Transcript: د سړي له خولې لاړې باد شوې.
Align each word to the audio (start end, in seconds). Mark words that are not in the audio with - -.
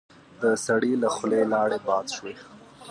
د 0.41 0.43
سړي 0.65 0.93
له 1.03 1.09
خولې 1.15 1.41
لاړې 1.53 1.77
باد 1.87 2.05
شوې. 2.15 2.33